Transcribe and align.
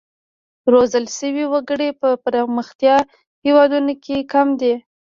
روزل 0.71 1.05
شوي 1.17 1.45
وګړي 1.49 1.89
په 2.01 2.09
پرمختیايي 2.23 3.07
هېوادونو 3.45 3.93
کې 4.03 4.17
کم 4.31 4.47
دي. 4.61 4.73